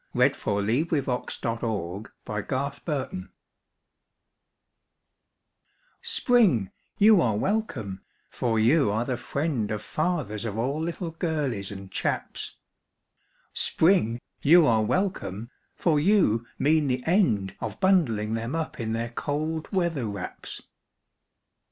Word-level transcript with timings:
WELCOME 0.15 0.65
TO 0.87 2.05
SPRING 2.25 3.29
Spring, 6.01 6.71
you 6.97 7.21
are 7.21 7.37
welcome, 7.37 8.01
for 8.31 8.57
you 8.57 8.89
are 8.91 9.05
the 9.05 9.15
friend 9.15 9.69
of 9.69 9.83
Fathers 9.83 10.43
of 10.43 10.57
all 10.57 10.79
little 10.81 11.11
girlies 11.11 11.69
and 11.71 11.91
chaps. 11.91 12.55
Spring, 13.53 14.19
you 14.41 14.65
are 14.65 14.81
welcome, 14.81 15.51
for 15.75 15.99
you 15.99 16.47
mean 16.57 16.87
the 16.87 17.03
end 17.05 17.55
of 17.61 17.79
Bundling 17.79 18.33
them 18.33 18.55
up 18.55 18.79
in 18.79 18.93
their 18.93 19.09
cold 19.09 19.71
weather 19.71 20.07
wraps. 20.07 20.63